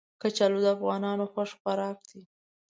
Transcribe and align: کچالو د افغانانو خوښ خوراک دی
کچالو 0.21 0.59
د 0.63 0.67
افغانانو 0.75 1.25
خوښ 1.33 1.49
خوراک 1.59 1.97
دی 2.09 2.21